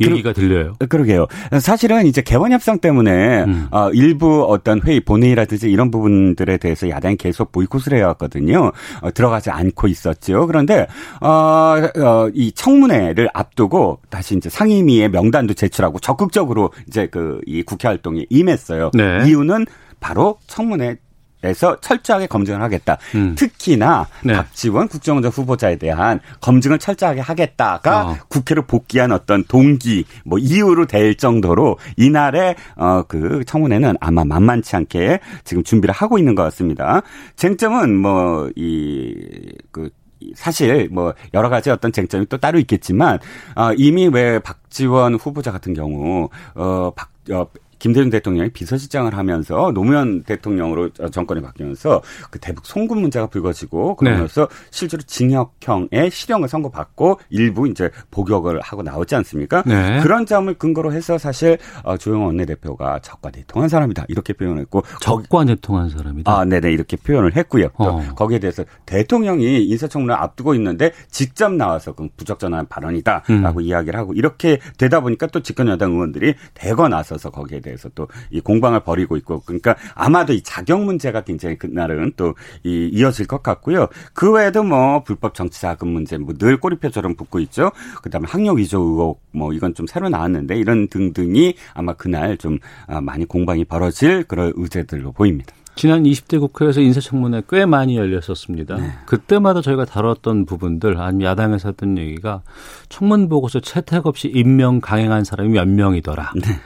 [0.00, 0.74] 얘기가 들려요.
[0.88, 1.26] 그러게요.
[1.60, 3.68] 사실은 이제 개원 협상 때문에 음.
[3.70, 8.72] 어, 일부 어떤 회의 본회의라든지 이런 부분들에 대해서 야당이 계속 보이콧을 해왔거든요.
[9.00, 10.46] 어, 들어가지 않고 있었죠.
[10.46, 10.86] 그런데
[11.20, 17.88] 어, 어, 이 청문회를 앞두고 다시 이제 상임위의 명단도 제출하고 적극적으로 이제 그 이 국회
[17.88, 18.90] 활동에 임했어요.
[18.94, 19.26] 네.
[19.26, 19.66] 이유는
[20.00, 20.96] 바로 청문회
[21.42, 22.96] 에서 철저하게 검증을 하겠다.
[23.14, 23.34] 음.
[23.36, 24.32] 특히나 네.
[24.34, 28.16] 박지원 국정원장 후보자에 대한 검증을 철저하게 하겠다가 어.
[28.28, 35.62] 국회로 복귀한 어떤 동기 뭐 이유로 될 정도로 이날의 어그 청문회는 아마 만만치 않게 지금
[35.62, 37.02] 준비를 하고 있는 것 같습니다.
[37.36, 39.90] 쟁점은 뭐 이그
[40.34, 43.18] 사실 뭐 여러 가지 어떤 쟁점이 또 따로 있겠지만
[43.54, 47.46] 어 이미 왜 박지원 후보자 같은 경우 어 박 어,
[47.78, 54.56] 김대중 대통령이 비서실장을 하면서 노무현 대통령으로 정권이 바뀌면서 그 대북 송금 문제가 불거지고 그러면서 네.
[54.70, 59.62] 실제로 징역형의 실형을 선고받고 일부 이제 복역을 하고 나오지 않습니까?
[59.66, 60.00] 네.
[60.02, 65.88] 그런 점을 근거로 해서 사실 어, 조영원 원내대표가 적과 내통한 사람이다 이렇게 표현했고 적과 내통한
[65.88, 66.30] 사람이다.
[66.30, 67.68] 아, 네네 이렇게 표현을 했고요.
[67.74, 68.02] 어.
[68.14, 73.60] 거기에 대해서 대통령이 인사청문회 앞두고 있는데 직접 나와서 그 부적절한 발언이다라고 음.
[73.60, 78.08] 이야기를 하고 이렇게 되다 보니까 또 집권 여당 의원들이 대거 나서서 거기에 대해 서 또
[78.30, 82.34] 이 공방을 벌이고 있고 그러니까 아마도 이 자격 문제가 굉장히 그날은 또
[82.64, 83.88] 이 이어질 것 같고요.
[84.12, 87.70] 그 외에도 뭐 불법 정치 자금 문제 뭐 늘 꼬리표처럼 붙고 있죠.
[88.02, 93.00] 그다음에 학력 위조 의혹 뭐 이건 좀 새로 나왔는데 이런 등등이 아마 그날 좀 아,
[93.00, 95.54] 많이 공방이 벌어질 그런 의제들로 보입니다.
[95.78, 98.76] 지난 20대 국회에서 인사청문회 꽤 많이 열렸었습니다.
[98.76, 98.90] 네.
[99.04, 102.40] 그때마다 저희가 다뤘던 부분들, 아니면 야당에서 했던 얘기가
[102.88, 106.32] 청문 보고서 채택 없이 임명 강행한 사람이 몇 명이더라.
[106.36, 106.58] 네.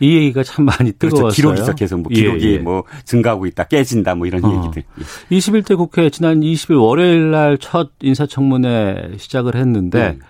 [0.00, 0.92] 이 얘기가 참 많이.
[0.92, 1.22] 뜨거웠어요.
[1.22, 1.34] 그렇죠.
[1.36, 2.58] 기록이 시작해서 뭐 기록이 예, 예.
[2.58, 4.62] 뭐 증가하고 있다, 깨진다 뭐 이런 어.
[4.64, 4.84] 얘기들.
[5.30, 10.20] 21대 국회 지난 20일 월요일 날 첫 인사청문회 시작을 했는데 음.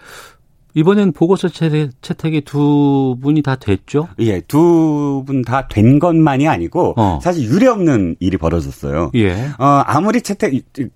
[0.79, 4.09] 이번엔 보고서 채택, 이 두 분이 다 됐죠?
[4.21, 7.19] 예, 두 분 다 된 것만이 아니고 어.
[7.23, 9.11] 사실 유례 없는 일이 벌어졌어요.
[9.17, 9.33] 예.
[9.59, 10.53] 어, 아무리 채택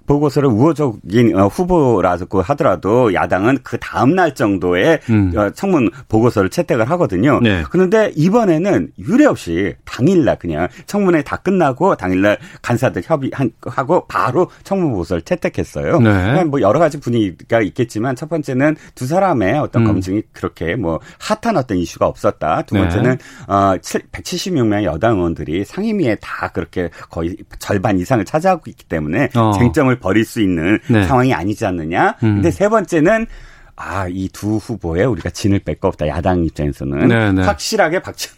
[0.06, 5.32] 보고서를 우호적인 어, 후보라고 하더라도 야당은 그 다음 날 정도에 음.
[5.36, 7.40] 어, 청문 보고서를 채택을 하거든요.
[7.42, 7.64] 네.
[7.70, 15.22] 그런데 이번에는 유례 없이 당일날 그냥 청문회 다 끝나고 당일날 간사들 협의하고 바로 청문 보고서를
[15.22, 15.98] 채택했어요.
[15.98, 16.44] 네.
[16.44, 19.87] 뭐 여러 가지 분위기가 있겠지만 첫 번째는 두 사람의 어떤 음.
[19.87, 22.62] 검증이 그렇게 뭐 핫한 어떤 이슈가 없었다.
[22.62, 22.82] 두 네.
[22.82, 23.52] 번째는 네.
[23.52, 29.52] 어 176명의 여당 의원들이 상임위에 다 그렇게 거의 절반 이상을 차지하고 있기 때문에 어.
[29.58, 31.04] 쟁점을 벌일 수 있는 네.
[31.06, 32.16] 상황이 아니지 않느냐.
[32.22, 32.35] 음.
[32.37, 33.26] 근데 세 번째는
[33.74, 36.06] 아, 이 두 후보에 우리가 진을 뺄 거 없다.
[36.06, 37.08] 야당 입장에서는.
[37.08, 37.32] 네네.
[37.32, 37.42] 네.
[37.42, 38.37] 확실하게 박지원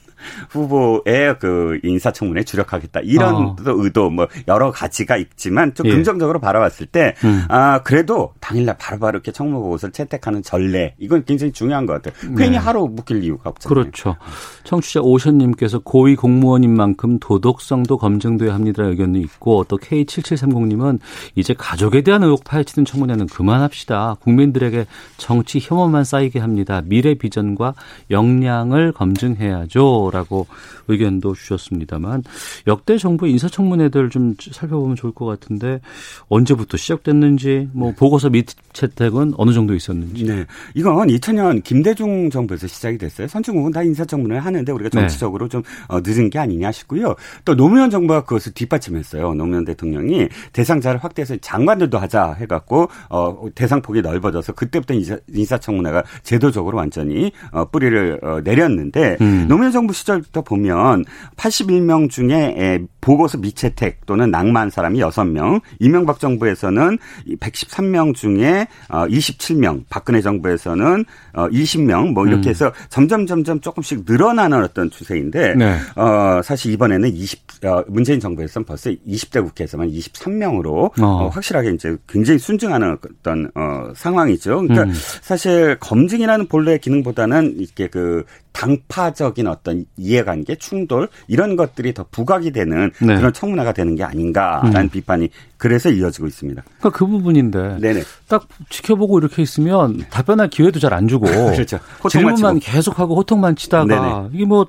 [0.50, 3.00] 후보의 그 인사청문회에 주력하겠다.
[3.04, 3.56] 이런 어.
[3.64, 5.90] 의도 뭐 여러 가지가 있지만 좀 예.
[5.90, 7.44] 긍정적으로 바라봤을 때, 음.
[7.48, 10.94] 아, 그래도 당일날 바로바로 이렇게 청문 보고서를 채택하는 전례.
[10.98, 12.34] 이건 굉장히 중요한 것 같아요.
[12.36, 12.56] 괜히 네.
[12.56, 13.74] 하루 묵힐 이유가 없잖아요.
[13.74, 14.16] 그렇죠.
[14.64, 18.84] 청취자 오션님께서 고위 공무원인 만큼 도덕성도 검증돼야 합니다.
[18.84, 20.98] 의견도 있고 또 K7730님은
[21.34, 24.16] 이제 가족에 대한 의혹 파헤치는 청문회는 그만합시다.
[24.20, 26.82] 국민들에게 정치 혐오만 쌓이게 합니다.
[26.84, 27.74] 미래 비전과
[28.10, 30.10] 역량을 검증해야죠.
[30.14, 30.46] 라고
[30.88, 32.22] 의견도 주셨습니다만
[32.66, 35.80] 역대 정부 인사청문회들 좀 살펴보면 좋을 것 같은데
[36.28, 40.24] 언제부터 시작됐는지 뭐 보고서 및 채택은 어느 정도 있었는지.
[40.24, 40.44] 네.
[40.74, 43.26] 이건 2000년 김대중 정부에서 시작이 됐어요.
[43.26, 45.00] 선진국은 다 인사청문회 하는데 우리가 네.
[45.00, 45.50] 정치적으로 네.
[45.50, 47.14] 좀 어, 늦은 게 아니냐 싶고요.
[47.44, 49.34] 또 노무현 정부가 그것을 뒷받침했어요.
[49.34, 56.76] 노무현 대통령이 대상자를 확대해서 장관들도 하자 해갖고 어, 대상 폭이 넓어져서 그때부터 인사, 인사청문회가 제도적으로
[56.76, 59.46] 완전히 어, 뿌리를 어, 내렸는데 음.
[59.48, 61.04] 노무현 정부 시절부터 보면
[61.36, 66.98] 81명 중에 보고서 미채택 또는 낭만 사람이 6명, 이명박 정부에서는
[67.40, 72.50] 113명 중에 27명, 어, 박근혜 정부에서는 20명 어, 뭐 이렇게 음.
[72.50, 75.76] 해서 점점 점점 조금씩 늘어나는 어떤 추세인데 네.
[75.96, 81.06] 어 사실 이번에는 20 어, 문재인 정부에서는 벌써 20대 국회에서만 23명으로 어.
[81.06, 81.28] 어.
[81.28, 84.62] 확실하게 이제 굉장히 순증하는 어떤 어 상황이죠.
[84.62, 84.92] 그러니까 음.
[85.22, 92.90] 사실 검증이라는 본래의 기능보다는 이렇게 그 당파적인 어떤 이해관계, 충돌 이런 것들이 더 부각이 되는
[93.00, 93.16] 네.
[93.16, 94.88] 그런 청문회가 되는 게 아닌가라는 음.
[94.88, 96.62] 비판이 그래서 이어지고 있습니다.
[96.78, 98.02] 그러니까 그 부분인데 네네.
[98.28, 101.78] 딱 지켜보고 이렇게 있으면 답변할 기회도 잘 안 주고 그렇죠.
[102.08, 104.28] 질문만 계속하고 호통만 치다가 네네.
[104.32, 104.66] 이게 뭐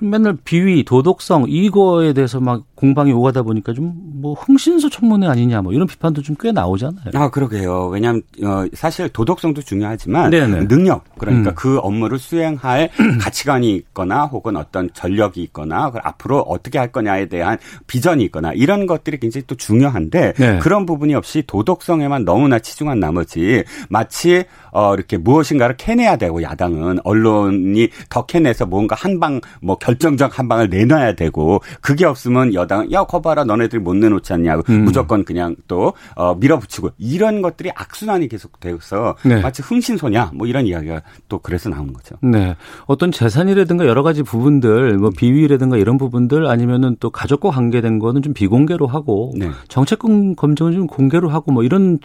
[0.00, 5.72] 맨날 비위, 도덕성 이거에 대해서 막 공방이 오가다 보니까 좀 뭐 흥신소 청문회 아니냐 뭐
[5.74, 7.10] 이런 비판도 좀 꽤 나오잖아요.
[7.14, 7.86] 아 그러게요.
[7.86, 10.66] 왜냐하면 어, 사실 도덕성도 중요하지만 네네.
[10.66, 11.54] 능력 그러니까 음.
[11.54, 18.24] 그 업무를 수행할 가치관이 있거나 혹은 어떤 전력이 있거나 앞으로 어떻게 할 거냐에 대한 비전이
[18.24, 20.58] 있거나 이런 것들이 굉장히 또 중요한데 네.
[20.58, 27.90] 그런 부분이 없이 도덕성에만 너무나 치중한 나머지 마치 어, 이렇게 무엇인가를 캐내야 되고 야당은 언론이
[28.08, 33.44] 더 캐내서 뭔가 한방뭐 결 정적 한 방을 내놔야 되고 그게 없으면 여당은 야 거봐라
[33.44, 34.84] 너네들이 못 내놓지 않냐고 음.
[34.84, 39.40] 무조건 그냥 또 어, 밀어붙이고 이런 것들이 악순환이 계속되어서 네.
[39.40, 42.16] 마치 흥신소냐 뭐 이런 이야기가 또 그래서 나오는 거죠.
[42.22, 42.56] 네.
[42.86, 48.34] 어떤 재산이라든가 여러 가지 부분들 뭐 비위라든가 이런 부분들 아니면은 또 가족과 관계된 거는 좀
[48.34, 49.50] 비공개로 하고 네.
[49.68, 51.98] 정책금 검증은 좀 공개로 하고 뭐 이런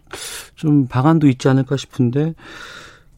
[0.55, 2.33] 좀 방안도 있지 않을까 싶은데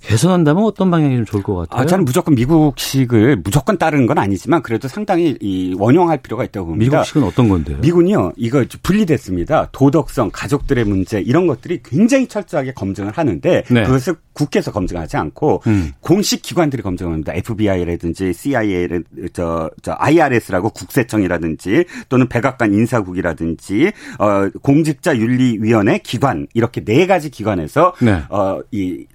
[0.02, 1.82] 개선한다면 어떤 방향이 좀 좋을 것 같아요?
[1.82, 6.98] 아, 저는 무조건 미국식을 무조건 따르는 건 아니지만 그래도 상당히 이 원용할 필요가 있다고 봅니다.
[6.98, 7.78] 미국식은 어떤 건데요?
[7.80, 8.34] 미군이요.
[8.38, 9.70] 이거 분리됐습니다.
[9.72, 13.84] 도덕성, 가족들의 문제 이런 것들이 굉장히 철저하게 검증을 하는데 네.
[13.84, 15.92] 그것을 국회에서 검증하지 않고 음.
[16.00, 17.34] 공식 기관들이 검증합니다.
[17.34, 18.88] FBI라든지 CIA,
[19.34, 27.94] 저, 저 IRS라고 국세청이라든지 또는 백악관 인사국이라든지 어 공직자 윤리위원회 기관 이렇게 네 가지 기관에서
[28.02, 28.24] 네.
[28.30, 29.06] 어 이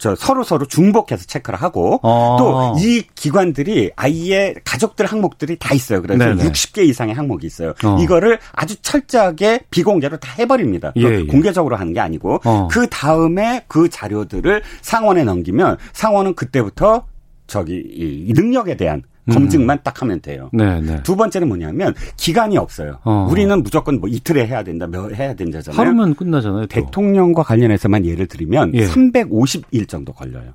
[0.00, 2.36] 저 서로 서로 중복해서 체크를 하고 어.
[2.38, 6.00] 또이 기관들이 아이의 가족들 항목들이 다 있어요.
[6.00, 6.42] 그래서 네네.
[6.42, 7.74] 60개 이상의 항목이 있어요.
[7.84, 7.98] 어.
[8.00, 10.92] 이거를 아주 철저하게 비공개로 다 해버립니다.
[10.96, 11.26] 예, 예.
[11.26, 12.68] 공개적으로 하는 게 아니고 어.
[12.70, 17.04] 그 다음에 그 자료들을 상원에 넘기면 상원은 그때부터
[17.46, 19.82] 저기 이 능력에 대한 검증만 음.
[19.82, 20.50] 딱 하면 돼요.
[20.52, 21.02] 네, 네.
[21.02, 22.98] 두 번째는 뭐냐면 기간이 없어요.
[23.04, 23.28] 어.
[23.30, 25.78] 우리는 무조건 뭐 이틀에 해야 된다, 몇 해야 된다잖아요.
[25.78, 26.66] 하루면 끝나잖아요.
[26.66, 26.68] 또.
[26.68, 28.86] 대통령과 관련해서만 예를 들면 예.
[28.86, 30.54] 350일 정도 걸려요.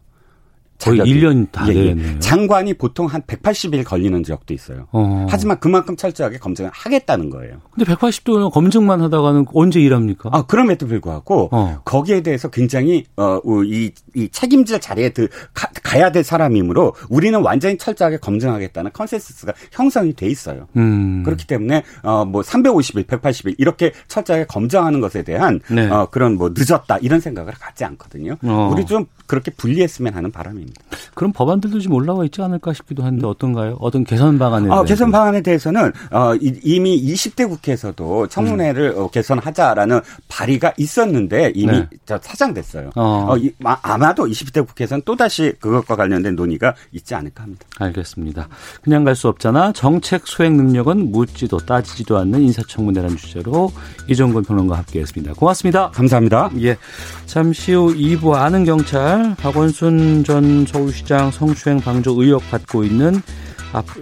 [0.79, 1.19] 거의 자격이.
[1.19, 2.19] 1년 다 예, 예.
[2.19, 4.88] 장관이 보통 한 180일 걸리는 지역도 있어요.
[4.91, 5.25] 어.
[5.29, 7.61] 하지만 그만큼 철저하게 검증을 하겠다는 거예요.
[7.71, 10.29] 근데 180도 검증만 하다가는 언제 일합니까?
[10.31, 11.81] 아, 그럼에도 불구하고 어.
[11.85, 17.77] 거기에 대해서 굉장히 어, 이, 이 책임질 자리에 드, 가, 가야 될 사람이므로 우리는 완전히
[17.77, 20.67] 철저하게 검증하겠다는 consensus가 형성이 돼 있어요.
[20.75, 21.23] 음.
[21.23, 25.89] 그렇기 때문에 어, 뭐 350일, 180일 이렇게 철저하게 검증하는 것에 대한 네.
[25.89, 28.35] 어, 그런 뭐 늦었다 이런 생각을 갖지 않거든요.
[28.43, 28.71] 어.
[28.73, 30.81] 우리 좀 그렇게 분리했으면 하는 바람입니다.
[31.15, 33.77] 그럼 법안들도 좀 올라와 있지 않을까 싶기도 한데 어떤가요?
[33.79, 39.04] 어떤 개선 방안에 어, 개선 방안에 대해서는 어, 이미 20대 국회에서도 청문회를 음.
[39.04, 41.87] 어, 개선하자라는 발의가 있었는데 이미 네.
[42.06, 42.91] 사장됐어요.
[42.95, 43.27] 어.
[43.29, 47.65] 어, 이, 아마도 20대 국회에서는 또 다시 그것과 관련된 논의가 있지 않을까 합니다.
[47.79, 48.47] 알겠습니다.
[48.83, 49.71] 그냥 갈 수 없잖아.
[49.71, 53.71] 정책 수행 능력은 묻지도 따지지도 않는 인사청문회라는 주제로
[54.08, 55.33] 이종건 평론가 함께했습니다.
[55.33, 55.89] 고맙습니다.
[55.91, 56.52] 감사합니다.
[56.62, 56.77] 예,
[57.25, 63.21] 잠시 후 2부 아는 경찰 박원순 전 서울시장 성추행 방조 의혹 받고 있는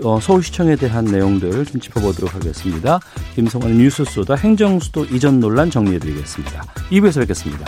[0.04, 3.00] 어, 서울시청에 대한 내용들 좀 짚어보도록 하겠습니다.
[3.36, 6.62] 김성환의 뉴스 소다 행정수도 이전 논란 정리해드리겠습니다.
[6.92, 7.66] 2부에서 뵙겠습니다.